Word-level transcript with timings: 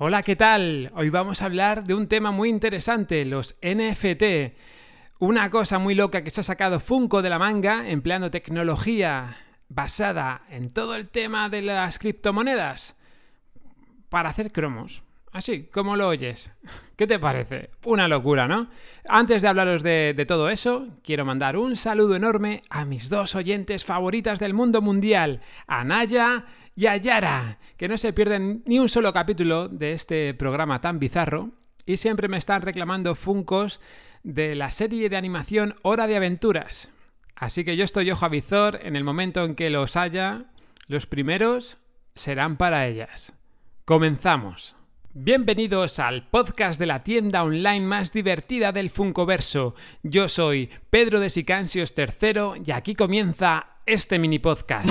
Hola, 0.00 0.22
¿qué 0.22 0.36
tal? 0.36 0.92
Hoy 0.94 1.10
vamos 1.10 1.42
a 1.42 1.46
hablar 1.46 1.82
de 1.82 1.92
un 1.92 2.06
tema 2.06 2.30
muy 2.30 2.50
interesante, 2.50 3.24
los 3.24 3.56
NFT. 3.62 4.54
Una 5.18 5.50
cosa 5.50 5.80
muy 5.80 5.96
loca 5.96 6.22
que 6.22 6.30
se 6.30 6.40
ha 6.40 6.44
sacado 6.44 6.78
Funko 6.78 7.20
de 7.20 7.30
la 7.30 7.40
manga 7.40 7.90
empleando 7.90 8.30
tecnología 8.30 9.38
basada 9.68 10.42
en 10.50 10.70
todo 10.70 10.94
el 10.94 11.08
tema 11.08 11.48
de 11.48 11.62
las 11.62 11.98
criptomonedas 11.98 12.94
para 14.08 14.28
hacer 14.28 14.52
cromos. 14.52 15.02
Así, 15.32 15.64
como 15.64 15.96
lo 15.96 16.08
oyes. 16.08 16.50
¿Qué 16.96 17.06
te 17.06 17.18
parece? 17.18 17.70
Una 17.84 18.08
locura, 18.08 18.48
¿no? 18.48 18.70
Antes 19.08 19.42
de 19.42 19.48
hablaros 19.48 19.82
de, 19.82 20.14
de, 20.16 20.26
todo 20.26 20.48
eso, 20.50 20.88
quiero 21.02 21.24
mandar 21.24 21.56
un 21.56 21.76
saludo 21.76 22.16
enorme 22.16 22.62
a 22.70 22.84
mis 22.84 23.08
dos 23.08 23.34
oyentes 23.34 23.84
favoritas 23.84 24.38
del 24.38 24.54
mundo 24.54 24.80
mundial, 24.80 25.40
a 25.66 25.84
Naya 25.84 26.46
y 26.74 26.86
a 26.86 26.96
Yara, 26.96 27.58
que 27.76 27.88
no 27.88 27.98
se 27.98 28.12
pierden 28.12 28.62
ni 28.64 28.78
un 28.78 28.88
solo 28.88 29.12
capítulo 29.12 29.68
de 29.68 29.92
este 29.92 30.32
programa 30.34 30.80
tan 30.80 30.98
bizarro 30.98 31.50
y 31.88 31.96
siempre 31.96 32.28
me 32.28 32.36
están 32.36 32.62
reclamando 32.62 33.14
funcos 33.14 33.80
de 34.22 34.54
la 34.54 34.70
serie 34.70 35.08
de 35.08 35.16
animación 35.16 35.74
Hora 35.82 36.06
de 36.06 36.16
Aventuras. 36.16 36.90
Así 37.34 37.64
que 37.64 37.76
yo 37.76 37.84
estoy 37.84 38.10
ojo 38.10 38.26
a 38.26 38.28
visor 38.28 38.78
en 38.82 38.94
el 38.94 39.04
momento 39.04 39.44
en 39.44 39.54
que 39.54 39.70
los 39.70 39.96
haya, 39.96 40.44
los 40.86 41.06
primeros 41.06 41.78
serán 42.14 42.56
para 42.56 42.86
ellas. 42.86 43.32
Comenzamos. 43.84 44.77
Bienvenidos 45.20 45.98
al 45.98 46.28
podcast 46.28 46.78
de 46.78 46.86
la 46.86 47.02
tienda 47.02 47.42
online 47.42 47.80
más 47.80 48.12
divertida 48.12 48.70
del 48.70 48.88
Funkoverso. 48.88 49.74
Yo 50.04 50.28
soy 50.28 50.70
Pedro 50.90 51.18
de 51.18 51.28
Sicansios 51.28 51.92
III 51.98 52.62
y 52.64 52.70
aquí 52.70 52.94
comienza 52.94 53.78
este 53.84 54.20
mini 54.20 54.38
podcast. 54.38 54.88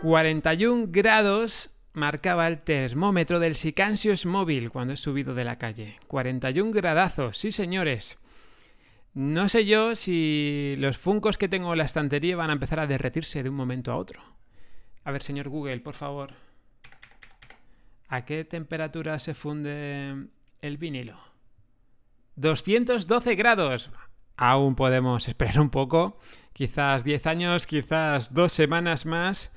41 0.00 0.86
grados 0.88 1.70
marcaba 1.92 2.48
el 2.48 2.62
termómetro 2.62 3.38
del 3.40 3.56
Sicansios 3.56 4.24
móvil 4.24 4.70
cuando 4.70 4.94
he 4.94 4.96
subido 4.96 5.34
de 5.34 5.44
la 5.44 5.58
calle. 5.58 5.98
41 6.06 6.72
gradazos, 6.72 7.36
sí 7.36 7.52
señores. 7.52 8.18
No 9.12 9.50
sé 9.50 9.66
yo 9.66 9.96
si 9.96 10.76
los 10.78 10.96
funcos 10.96 11.36
que 11.36 11.48
tengo 11.48 11.72
en 11.72 11.78
la 11.78 11.84
estantería 11.84 12.36
van 12.36 12.48
a 12.48 12.54
empezar 12.54 12.80
a 12.80 12.86
derretirse 12.86 13.42
de 13.42 13.50
un 13.50 13.56
momento 13.56 13.92
a 13.92 13.96
otro. 13.96 14.22
A 15.04 15.10
ver, 15.10 15.22
señor 15.22 15.50
Google, 15.50 15.80
por 15.80 15.92
favor. 15.92 16.51
¿A 18.12 18.26
qué 18.26 18.44
temperatura 18.44 19.18
se 19.20 19.32
funde 19.32 20.26
el 20.60 20.76
vinilo? 20.76 21.18
212 22.36 23.34
grados. 23.36 23.90
Aún 24.36 24.74
podemos 24.74 25.28
esperar 25.28 25.58
un 25.58 25.70
poco. 25.70 26.18
Quizás 26.52 27.04
10 27.04 27.26
años, 27.26 27.66
quizás 27.66 28.34
dos 28.34 28.52
semanas 28.52 29.06
más. 29.06 29.50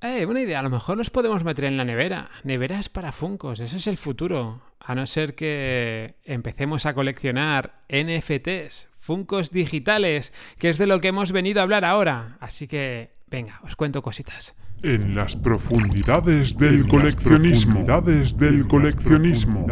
Eh, 0.00 0.24
buena 0.24 0.40
idea. 0.40 0.60
A 0.60 0.62
lo 0.62 0.70
mejor 0.70 0.96
los 0.96 1.10
podemos 1.10 1.44
meter 1.44 1.66
en 1.66 1.76
la 1.76 1.84
nevera. 1.84 2.30
Neveras 2.42 2.88
para 2.88 3.12
Funcos. 3.12 3.60
Eso 3.60 3.76
es 3.76 3.86
el 3.86 3.98
futuro. 3.98 4.62
A 4.84 4.96
no 4.96 5.06
ser 5.06 5.36
que 5.36 6.16
empecemos 6.24 6.86
a 6.86 6.94
coleccionar 6.94 7.84
NFTs, 7.88 8.88
Funcos 8.96 9.50
digitales, 9.50 10.32
que 10.58 10.68
es 10.68 10.78
de 10.78 10.86
lo 10.86 11.00
que 11.00 11.08
hemos 11.08 11.30
venido 11.30 11.60
a 11.60 11.62
hablar 11.62 11.84
ahora. 11.84 12.36
Así 12.40 12.66
que, 12.66 13.10
venga, 13.28 13.60
os 13.64 13.76
cuento 13.76 14.02
cositas. 14.02 14.54
En 14.82 15.14
las 15.14 15.36
profundidades 15.36 16.56
del 16.56 16.86
coleccionismo. 16.88 17.84
del 18.02 18.66
coleccionismo. 18.66 19.66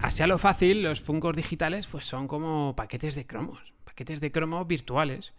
Así 0.00 0.22
a 0.22 0.26
lo 0.26 0.38
fácil, 0.38 0.82
los 0.82 1.02
Funcos 1.02 1.36
digitales 1.36 1.86
pues 1.86 2.06
son 2.06 2.28
como 2.28 2.74
paquetes 2.74 3.14
de 3.14 3.26
cromos, 3.26 3.74
paquetes 3.84 4.20
de 4.20 4.32
cromos 4.32 4.66
virtuales. 4.66 5.34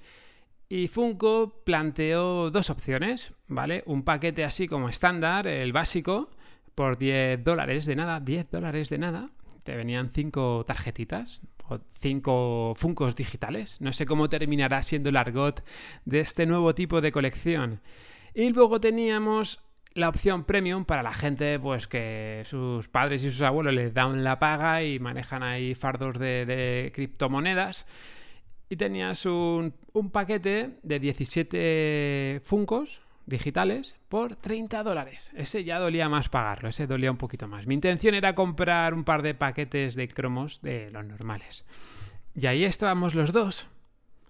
Y 0.69 0.87
Funko 0.87 1.63
planteó 1.63 2.51
dos 2.51 2.69
opciones, 2.69 3.33
¿vale? 3.47 3.83
Un 3.85 4.03
paquete 4.03 4.43
así 4.43 4.67
como 4.67 4.89
estándar, 4.89 5.47
el 5.47 5.71
básico, 5.71 6.29
por 6.77 6.99
10 6.99 7.43
dólares 7.43 7.87
de 7.87 7.95
nada, 7.95 8.19
10 8.19 8.51
dólares 8.51 8.89
de 8.89 8.99
nada. 8.99 9.31
Te 9.63 9.75
venían 9.75 10.11
cinco 10.11 10.63
tarjetitas, 10.63 11.41
o 11.67 11.79
cinco 11.91 12.75
Funcos 12.75 13.15
digitales. 13.15 13.81
No 13.81 13.91
sé 13.93 14.05
cómo 14.05 14.29
terminará 14.29 14.83
siendo 14.83 15.09
el 15.09 15.17
argot 15.17 15.65
de 16.05 16.19
este 16.19 16.45
nuevo 16.45 16.75
tipo 16.75 17.01
de 17.01 17.11
colección. 17.11 17.81
Y 18.35 18.51
luego 18.51 18.79
teníamos 18.79 19.59
la 19.95 20.07
opción 20.07 20.43
premium 20.43 20.85
para 20.85 21.01
la 21.01 21.13
gente 21.13 21.59
pues 21.59 21.87
que 21.87 22.43
sus 22.45 22.87
padres 22.89 23.23
y 23.23 23.31
sus 23.31 23.41
abuelos 23.41 23.73
les 23.73 23.91
dan 23.91 24.23
la 24.23 24.37
paga 24.37 24.83
y 24.83 24.99
manejan 24.99 25.41
ahí 25.41 25.73
fardos 25.73 26.19
de, 26.19 26.45
de 26.45 26.91
criptomonedas. 26.93 27.87
Y 28.69 28.75
tenías 28.75 29.25
un, 29.25 29.73
un, 29.93 30.11
paquete 30.11 30.77
de 30.83 30.99
17 30.99 32.41
Funcos 32.43 33.01
digitales 33.27 33.97
por 34.09 34.35
30 34.35 34.81
dólares. 34.83 35.31
Ese 35.35 35.63
ya 35.63 35.77
dolía 35.77 36.09
más 36.09 36.29
pagarlo, 36.29 36.69
ese 36.69 36.87
dolía 36.87 37.11
un 37.11 37.17
poquito 37.17 37.47
más. 37.47 37.67
Mi 37.67 37.75
intención 37.75 38.15
era 38.15 38.33
comprar 38.33 38.95
un 38.95 39.03
par 39.03 39.21
de 39.21 39.35
paquetes 39.35 39.93
de 39.93 40.07
cromos 40.07 40.61
de 40.61 40.89
los 40.89 41.05
normales. 41.05 41.65
Y 42.33 42.47
ahí 42.47 42.63
estábamos 42.63 43.13
los 43.13 43.33
dos, 43.33 43.67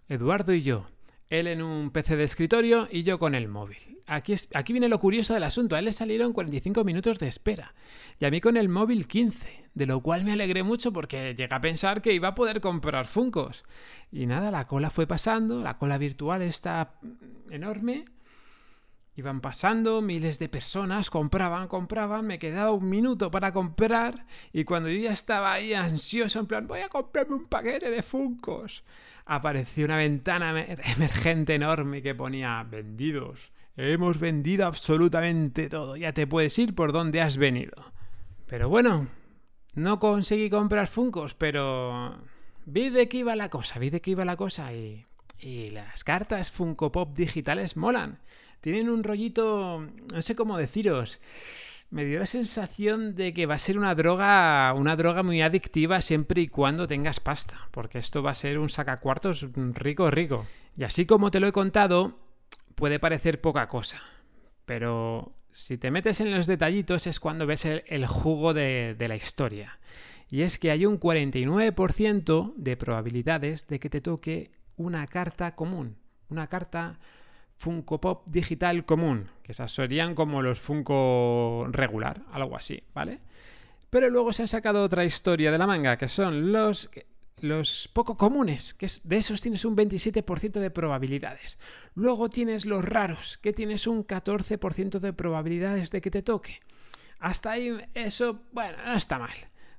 Eduardo 0.09 0.53
y 0.53 0.63
yo. 0.63 0.85
Él 1.29 1.47
en 1.47 1.61
un 1.61 1.91
PC 1.91 2.15
de 2.15 2.23
escritorio 2.23 2.87
y 2.89 3.03
yo 3.03 3.19
con 3.19 3.35
el 3.35 3.49
móvil. 3.49 4.01
Aquí, 4.07 4.31
es, 4.31 4.47
aquí 4.53 4.71
viene 4.71 4.87
lo 4.87 4.99
curioso 4.99 5.33
del 5.33 5.43
asunto. 5.43 5.75
A 5.75 5.79
él 5.79 5.85
le 5.85 5.91
salieron 5.91 6.31
45 6.31 6.85
minutos 6.85 7.19
de 7.19 7.27
espera. 7.27 7.75
Y 8.17 8.23
a 8.23 8.31
mí 8.31 8.39
con 8.39 8.55
el 8.55 8.69
móvil 8.69 9.07
15. 9.07 9.69
De 9.73 9.85
lo 9.85 10.01
cual 10.01 10.23
me 10.23 10.31
alegré 10.31 10.63
mucho 10.63 10.93
porque 10.93 11.35
llegué 11.35 11.53
a 11.53 11.59
pensar 11.59 12.01
que 12.01 12.13
iba 12.13 12.29
a 12.29 12.35
poder 12.35 12.61
comprar 12.61 13.07
Funcos. 13.07 13.65
Y 14.09 14.25
nada, 14.25 14.51
la 14.51 14.65
cola 14.67 14.89
fue 14.89 15.05
pasando. 15.05 15.61
La 15.61 15.77
cola 15.77 15.97
virtual 15.97 16.41
está 16.41 16.93
enorme. 17.49 18.05
Iban 19.17 19.41
pasando 19.41 20.03
miles 20.03 20.37
de 20.37 20.47
personas, 20.47 21.09
compraban, 21.09 21.67
compraban, 21.67 22.27
me 22.27 22.37
quedaba 22.37 22.71
un 22.71 22.87
minuto 22.87 23.31
para 23.31 23.51
comprar 23.51 24.27
y 24.53 24.63
cuando 24.63 24.89
yo 24.89 24.99
ya 24.99 25.11
estaba 25.11 25.53
ahí 25.53 25.73
ansioso 25.73 26.39
en 26.39 26.45
plan, 26.45 26.67
voy 26.67 26.81
a 26.81 26.89
comprarme 26.89 27.33
un 27.33 27.45
paquete 27.45 27.89
de 27.89 28.03
Funcos, 28.03 28.83
apareció 29.25 29.85
una 29.85 29.97
ventana 29.97 30.63
emergente 30.95 31.55
enorme 31.55 32.03
que 32.03 32.13
ponía 32.13 32.61
vendidos. 32.61 33.51
Hemos 33.75 34.19
vendido 34.19 34.67
absolutamente 34.67 35.67
todo, 35.67 35.97
ya 35.97 36.13
te 36.13 36.27
puedes 36.27 36.57
ir 36.59 36.75
por 36.75 36.91
donde 36.91 37.19
has 37.19 37.37
venido. 37.37 37.91
Pero 38.45 38.69
bueno, 38.69 39.07
no 39.73 39.99
conseguí 39.99 40.51
comprar 40.51 40.85
Funcos, 40.85 41.33
pero 41.33 42.21
vi 42.67 42.91
de 42.91 43.09
qué 43.09 43.17
iba 43.17 43.35
la 43.35 43.49
cosa, 43.49 43.79
vi 43.79 43.89
de 43.89 43.99
qué 43.99 44.11
iba 44.11 44.25
la 44.25 44.37
cosa 44.37 44.73
y, 44.73 45.07
y 45.39 45.71
las 45.71 46.03
cartas 46.03 46.51
Funko 46.51 46.91
Pop 46.91 47.15
digitales 47.15 47.77
molan 47.77 48.19
tienen 48.61 48.89
un 48.89 49.03
rollito, 49.03 49.87
no 50.13 50.21
sé 50.21 50.35
cómo 50.35 50.57
deciros. 50.57 51.19
Me 51.89 52.05
dio 52.05 52.19
la 52.19 52.27
sensación 52.27 53.15
de 53.15 53.33
que 53.33 53.45
va 53.45 53.55
a 53.55 53.59
ser 53.59 53.77
una 53.77 53.95
droga, 53.95 54.73
una 54.75 54.97
droga 54.97 55.23
muy 55.23 55.41
adictiva 55.41 56.01
siempre 56.01 56.41
y 56.41 56.47
cuando 56.49 56.85
tengas 56.85 57.21
pasta, 57.21 57.69
porque 57.71 57.99
esto 57.99 58.21
va 58.21 58.31
a 58.31 58.35
ser 58.35 58.59
un 58.59 58.69
sacacuartos 58.69 59.47
rico, 59.55 60.11
rico. 60.11 60.45
Y 60.75 60.83
así 60.83 61.05
como 61.05 61.31
te 61.31 61.39
lo 61.39 61.47
he 61.47 61.53
contado, 61.53 62.19
puede 62.75 62.99
parecer 62.99 63.39
poca 63.39 63.69
cosa, 63.69 64.01
pero 64.65 65.33
si 65.51 65.77
te 65.77 65.89
metes 65.89 66.19
en 66.19 66.31
los 66.31 66.45
detallitos 66.45 67.07
es 67.07 67.21
cuando 67.21 67.47
ves 67.47 67.65
el, 67.65 68.05
jugo 68.05 68.53
de, 68.53 68.93
de 68.97 69.07
la 69.07 69.15
historia. 69.15 69.79
Y 70.29 70.41
es 70.41 70.59
que 70.59 70.71
hay 70.71 70.85
un 70.85 70.99
49% 70.99 72.53
de 72.57 72.75
probabilidades 72.75 73.65
de 73.67 73.79
que 73.79 73.89
te 73.89 74.01
toque 74.01 74.51
una 74.75 75.07
carta 75.07 75.55
común, 75.55 75.97
una 76.29 76.47
carta 76.47 76.99
Funko 77.57 77.99
Pop 77.99 78.27
digital 78.29 78.85
común, 78.85 79.29
que 79.43 79.51
esas 79.51 79.73
serían 79.73 80.15
como 80.15 80.41
los 80.41 80.59
Funko 80.59 81.67
regular, 81.71 82.23
algo 82.31 82.55
así, 82.55 82.83
¿vale? 82.93 83.19
Pero 83.89 84.09
luego 84.09 84.31
se 84.33 84.43
ha 84.43 84.47
sacado 84.47 84.83
otra 84.83 85.05
historia 85.05 85.51
de 85.51 85.57
la 85.57 85.67
manga, 85.67 85.97
que 85.97 86.07
son 86.07 86.51
los, 86.51 86.89
los 87.41 87.89
poco 87.93 88.17
comunes, 88.17 88.73
que 88.73 88.87
de 89.03 89.17
esos 89.17 89.41
tienes 89.41 89.65
un 89.65 89.75
27% 89.75 90.59
de 90.59 90.69
probabilidades. 90.69 91.57
Luego 91.95 92.29
tienes 92.29 92.65
los 92.65 92.83
raros, 92.83 93.39
que 93.39 93.53
tienes 93.53 93.87
un 93.87 94.05
14% 94.05 94.99
de 94.99 95.13
probabilidades 95.13 95.89
de 95.89 96.01
que 96.01 96.11
te 96.11 96.21
toque. 96.21 96.59
Hasta 97.19 97.51
ahí 97.51 97.75
eso, 97.93 98.41
bueno, 98.51 98.77
no 98.85 98.93
está 98.93 99.17
mal. 99.17 99.35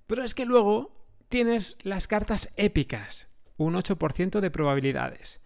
Pero 0.06 0.24
es 0.24 0.34
que 0.34 0.46
luego 0.46 1.06
tienes 1.28 1.76
las 1.82 2.08
cartas 2.08 2.52
épicas, 2.56 3.28
un 3.56 3.74
8% 3.74 4.40
de 4.40 4.50
probabilidades. 4.50 5.40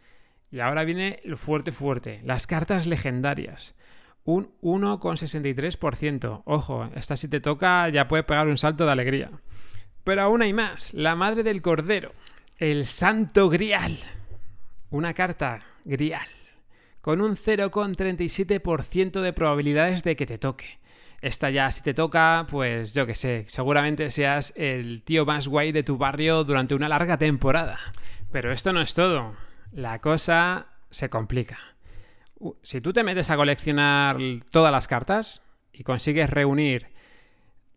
Y 0.53 0.61
ahora 0.61 0.85
viene 0.85 1.19
lo 1.25 1.39
fuerte 1.39 1.73
fuerte, 1.73 2.21
las 2.25 2.47
cartas 2.47 2.87
legendarias. 2.87 3.75
Un 4.23 4.53
1,63%. 4.61 6.43
Ojo, 6.45 6.91
esta 6.95 7.17
si 7.17 7.27
te 7.27 7.41
toca 7.41 7.89
ya 7.89 8.07
puede 8.07 8.23
pegar 8.23 8.47
un 8.47 8.59
salto 8.59 8.85
de 8.85 8.93
alegría. 8.93 9.31
Pero 10.05 10.21
aún 10.21 10.43
hay 10.43 10.53
más. 10.53 10.93
La 10.93 11.17
madre 11.17 11.43
del 11.43 11.63
cordero. 11.63 12.13
El 12.59 12.85
santo 12.87 13.49
grial. 13.49 13.99
Una 14.91 15.15
carta 15.15 15.61
grial. 15.85 16.29
Con 17.01 17.23
un 17.23 17.35
0,37% 17.35 19.23
de 19.23 19.33
probabilidades 19.33 20.03
de 20.03 20.17
que 20.17 20.27
te 20.27 20.37
toque. 20.37 20.79
Esta 21.23 21.49
ya, 21.51 21.73
si 21.73 21.83
te 21.83 21.95
toca, 21.95 22.47
pues 22.51 22.95
yo 22.95 23.07
que 23.07 23.15
sé, 23.15 23.45
seguramente 23.49 24.11
seas 24.11 24.53
el 24.57 25.03
tío 25.03 25.25
más 25.25 25.49
guay 25.49 25.73
de 25.73 25.83
tu 25.83 25.97
barrio 25.97 26.45
durante 26.45 26.75
una 26.75 26.89
larga 26.89 27.17
temporada. 27.17 27.79
Pero 28.31 28.53
esto 28.53 28.73
no 28.73 28.83
es 28.83 28.93
todo 28.95 29.33
la 29.73 30.01
cosa 30.01 30.69
se 30.91 31.09
complica. 31.11 31.59
Si 32.63 32.81
tú 32.81 32.93
te 32.93 33.05
metes 33.05 33.31
a 33.31 33.37
coleccionar 33.37 34.17
todas 34.51 34.73
las 34.73 34.89
cartas, 34.89 35.43
y 35.73 35.85
consigues 35.85 36.31
reunir 36.31 36.89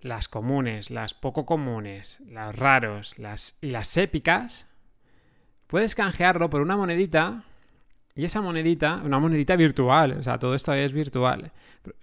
las 0.02 0.28
comunes, 0.28 0.92
las 0.92 1.14
poco 1.14 1.46
comunes, 1.46 2.20
las 2.28 2.56
raros 2.56 3.18
las, 3.18 3.58
y 3.62 3.72
las 3.72 3.96
épicas, 3.98 4.68
puedes 5.68 5.96
canjearlo 5.96 6.50
por 6.50 6.62
una 6.62 6.78
monedita 6.78 7.44
y 8.14 8.26
esa 8.26 8.42
monedita, 8.42 9.02
una 9.04 9.20
monedita 9.20 9.56
virtual, 9.56 10.18
o 10.20 10.24
sea, 10.24 10.40
todo 10.40 10.56
esto 10.56 10.74
es 10.74 10.94
virtual. 10.94 11.52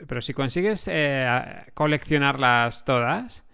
Pero, 0.07 0.21
si 0.21 0.35
consigues 0.35 0.87
eh, 0.89 1.27
coleccionarlas 1.75 2.85
todas, 2.85 3.45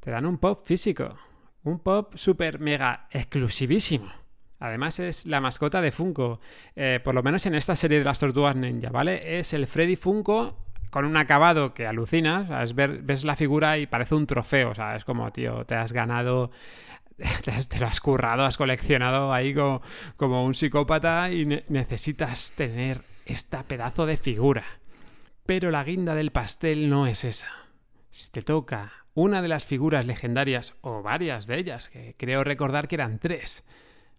te 0.00 0.10
dan 0.10 0.26
un 0.26 0.38
pop 0.38 0.64
físico. 0.64 1.16
Un 1.64 1.80
pop 1.80 2.14
super 2.16 2.60
mega 2.60 3.08
exclusivísimo. 3.10 4.12
Además 4.58 4.98
es 4.98 5.26
la 5.26 5.40
mascota 5.40 5.80
de 5.80 5.92
Funko, 5.92 6.40
eh, 6.74 7.00
por 7.04 7.14
lo 7.14 7.22
menos 7.22 7.44
en 7.46 7.54
esta 7.54 7.76
serie 7.76 7.98
de 7.98 8.04
las 8.04 8.20
tortugas 8.20 8.56
ninja, 8.56 8.90
¿vale? 8.90 9.38
Es 9.38 9.52
el 9.52 9.66
Freddy 9.66 9.96
Funko 9.96 10.56
con 10.90 11.04
un 11.04 11.16
acabado 11.16 11.74
que 11.74 11.86
alucinas, 11.86 12.74
ves 12.74 13.24
la 13.24 13.36
figura 13.36 13.76
y 13.76 13.86
parece 13.86 14.14
un 14.14 14.26
trofeo, 14.26 14.70
o 14.70 14.74
sea, 14.74 14.96
es 14.96 15.04
como, 15.04 15.30
tío, 15.30 15.66
te 15.66 15.74
has 15.74 15.92
ganado, 15.92 16.50
te, 17.68 17.80
lo 17.80 17.86
has 17.86 18.00
currado, 18.00 18.44
has 18.44 18.56
coleccionado 18.56 19.32
ahí 19.32 19.52
como, 19.52 19.82
como 20.16 20.44
un 20.44 20.54
psicópata 20.54 21.30
y 21.30 21.44
necesitas 21.68 22.52
tener 22.52 23.00
esta 23.26 23.64
pedazo 23.64 24.06
de 24.06 24.16
figura. 24.16 24.64
Pero 25.44 25.70
la 25.70 25.84
guinda 25.84 26.14
del 26.14 26.32
pastel 26.32 26.88
no 26.88 27.06
es 27.06 27.24
esa. 27.24 27.50
Si 28.10 28.30
te 28.30 28.42
toca 28.42 28.92
una 29.14 29.42
de 29.42 29.48
las 29.48 29.64
figuras 29.64 30.06
legendarias, 30.06 30.74
o 30.80 31.02
varias 31.02 31.46
de 31.46 31.58
ellas, 31.58 31.88
que 31.88 32.14
creo 32.18 32.42
recordar 32.42 32.88
que 32.88 32.96
eran 32.96 33.18
tres, 33.18 33.64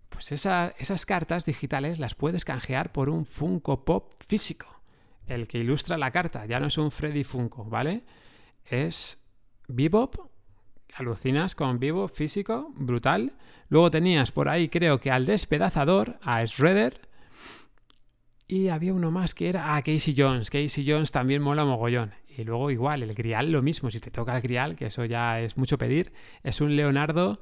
pues 0.09 0.31
esas 0.31 1.06
cartas 1.06 1.45
digitales 1.45 2.00
las 2.00 2.15
puedes 2.15 2.45
canjear 2.45 2.92
por 2.92 3.09
un 3.09 3.25
Funko 3.25 3.86
Pop 3.86 4.12
físico. 4.27 4.68
El 5.25 5.48
que 5.48 5.57
ilustra 5.57 5.98
la 5.98 6.12
carta, 6.12 6.45
ya 6.45 6.59
no 6.59 6.68
es 6.68 6.77
un 6.77 6.92
Freddy 6.92 7.24
Funko, 7.24 7.65
¿vale? 7.65 8.04
Es 8.65 9.21
Bebop, 9.68 10.15
alucinas 10.94 11.54
con 11.54 11.80
Bebop 11.80 12.09
físico, 12.09 12.71
brutal. 12.75 13.33
Luego 13.69 13.92
tenías 13.92 14.31
por 14.31 14.48
ahí, 14.48 14.69
creo 14.69 15.00
que 15.00 15.12
al 15.12 15.25
despedazador, 15.25 16.18
a 16.21 16.44
Shredder. 16.45 17.07
Y 18.48 18.69
había 18.69 18.94
uno 18.94 19.12
más 19.12 19.36
que 19.36 19.50
era 19.50 19.75
a 19.75 19.81
Casey 19.81 20.15
Jones. 20.18 20.50
Casey 20.50 20.86
Jones 20.88 21.12
también 21.12 21.42
mola 21.42 21.65
mogollón. 21.65 22.13
Y 22.30 22.45
luego 22.45 22.71
igual, 22.71 23.03
el 23.03 23.13
Grial 23.13 23.51
lo 23.51 23.62
mismo. 23.62 23.92
Si 23.92 24.00
te 24.00 24.12
toca 24.12 24.36
el 24.36 24.42
Grial, 24.42 24.77
que 24.77 24.86
eso 24.86 25.03
ya 25.03 25.42
es 25.42 25.57
mucho 25.57 25.77
pedir, 25.77 26.13
es 26.44 26.62
un 26.62 26.77
Leonardo 26.77 27.42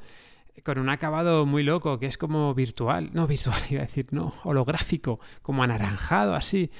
con 0.64 0.80
un 0.80 0.90
acabado 0.90 1.46
muy 1.46 1.64
loco, 1.64 2.00
que 2.00 2.06
es 2.06 2.18
como 2.18 2.54
virtual, 2.54 3.10
no 3.14 3.28
virtual, 3.28 3.60
iba 3.70 3.82
a 3.82 3.86
decir, 3.86 4.08
no, 4.12 4.34
holográfico, 4.44 5.20
como 5.42 5.64
anaranjado, 5.64 6.36
así. 6.36 6.72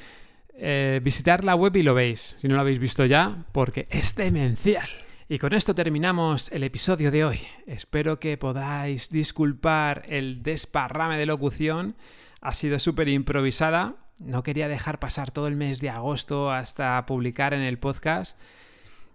Eh, 0.58 1.02
visitar 1.04 1.44
la 1.44 1.56
web 1.56 1.76
y 1.76 1.84
lo 1.84 1.94
veis, 1.94 2.36
si 2.40 2.48
no 2.48 2.56
lo 2.56 2.62
habéis 2.62 2.80
visto 2.80 3.06
ya, 3.06 3.46
porque 3.52 3.86
es 3.90 4.16
demencial. 4.16 4.88
Y 5.28 5.40
con 5.40 5.54
esto 5.54 5.74
terminamos 5.74 6.52
el 6.52 6.64
episodio 6.64 7.10
de 7.10 7.26
hoy. 7.26 7.40
Espero 7.66 8.20
que 8.20 8.38
podáis 8.38 9.10
disculpar 9.10 10.04
el 10.08 10.44
desparrame 10.44 11.18
de 11.18 11.26
locución. 11.26 11.96
Ha 12.42 12.54
sido 12.54 12.80
súper 12.80 13.10
improvisada. 13.10 13.96
No 14.24 14.44
quería 14.44 14.68
dejar 14.68 15.00
pasar 15.00 15.32
todo 15.32 15.48
el 15.48 15.56
mes 15.56 15.80
de 15.80 15.90
agosto 15.90 16.52
hasta 16.52 17.04
publicar 17.08 17.56
en 17.56 17.62
el 17.62 17.80
podcast. 17.80 18.38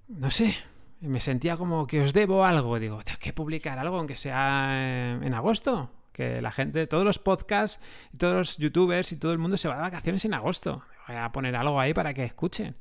No 0.08 0.32
sé, 0.32 0.56
me 1.00 1.20
sentía 1.20 1.56
como 1.56 1.86
que 1.86 2.00
os 2.00 2.12
debo 2.12 2.44
algo. 2.44 2.78
Digo, 2.78 3.00
tengo 3.02 3.18
que 3.18 3.32
publicar 3.32 3.78
algo 3.78 3.96
aunque 3.96 4.16
sea 4.16 4.68
eh, 4.72 5.18
en 5.22 5.34
agosto. 5.34 5.90
Que 6.12 6.42
la 6.42 6.50
gente, 6.50 6.86
todos 6.86 7.04
los 7.04 7.18
podcasts, 7.18 7.80
todos 8.18 8.34
los 8.34 8.58
youtubers 8.58 9.12
y 9.12 9.16
todo 9.16 9.32
el 9.32 9.38
mundo 9.38 9.56
se 9.56 9.68
va 9.68 9.76
de 9.76 9.82
vacaciones 9.82 10.24
en 10.24 10.34
agosto. 10.34 10.82
Voy 11.08 11.16
a 11.16 11.32
poner 11.32 11.56
algo 11.56 11.80
ahí 11.80 11.94
para 11.94 12.12
que 12.12 12.24
escuchen. 12.24 12.76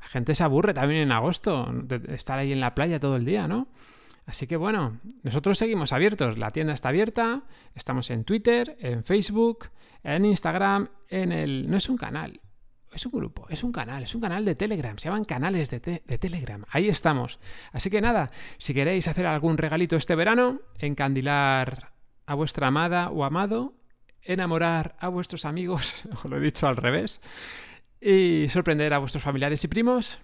La 0.00 0.06
gente 0.06 0.34
se 0.34 0.44
aburre 0.44 0.74
también 0.74 1.02
en 1.02 1.12
agosto 1.12 1.68
de 1.72 2.14
estar 2.14 2.38
ahí 2.38 2.52
en 2.52 2.60
la 2.60 2.74
playa 2.74 3.00
todo 3.00 3.16
el 3.16 3.24
día, 3.24 3.48
¿no? 3.48 3.68
Así 4.26 4.46
que 4.46 4.56
bueno, 4.56 4.98
nosotros 5.22 5.58
seguimos 5.58 5.92
abiertos. 5.92 6.38
La 6.38 6.50
tienda 6.50 6.74
está 6.74 6.90
abierta. 6.90 7.42
Estamos 7.74 8.10
en 8.10 8.24
Twitter, 8.24 8.76
en 8.80 9.02
Facebook, 9.02 9.70
en 10.04 10.24
Instagram, 10.26 10.90
en 11.08 11.32
el... 11.32 11.70
No 11.70 11.78
es 11.78 11.88
un 11.88 11.96
canal, 11.96 12.40
es 12.92 13.06
un 13.06 13.12
grupo, 13.12 13.46
es 13.48 13.62
un 13.62 13.72
canal, 13.72 14.02
es 14.02 14.14
un 14.14 14.20
canal 14.20 14.44
de 14.44 14.54
Telegram, 14.54 14.96
se 14.98 15.08
llaman 15.08 15.24
canales 15.24 15.70
de, 15.70 15.80
Telegram, 15.80 16.64
ahí 16.70 16.88
estamos. 16.88 17.38
Así 17.72 17.90
que 17.90 18.00
nada, 18.00 18.30
si 18.58 18.74
queréis 18.74 19.08
hacer 19.08 19.26
algún 19.26 19.58
regalito 19.58 19.96
este 19.96 20.14
verano, 20.14 20.60
encandilar 20.78 21.92
a 22.26 22.34
vuestra 22.34 22.68
amada 22.68 23.10
o 23.10 23.24
amado, 23.24 23.74
enamorar 24.22 24.96
a 25.00 25.08
vuestros 25.08 25.44
amigos, 25.44 26.04
os 26.12 26.24
lo 26.24 26.36
he 26.36 26.40
dicho 26.40 26.66
al 26.66 26.76
revés, 26.76 27.20
y 28.00 28.48
sorprender 28.50 28.94
a 28.94 28.98
vuestros 28.98 29.22
familiares 29.22 29.64
y 29.64 29.68
primos, 29.68 30.20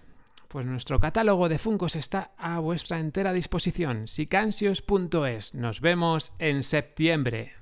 pues 0.47 0.65
nuestro 0.65 0.99
catálogo 0.99 1.49
de 1.49 1.59
Funcos 1.59 1.95
está 1.95 2.31
a 2.37 2.59
vuestra 2.59 2.99
entera 2.99 3.33
disposición, 3.33 4.07
sicansios.es. 4.07 5.53
Nos 5.53 5.81
vemos 5.81 6.33
en 6.39 6.63
septiembre. 6.63 7.55